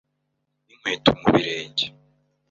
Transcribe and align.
n’inkweto 0.65 1.11
mu 1.19 1.27
birenge. 1.35 1.85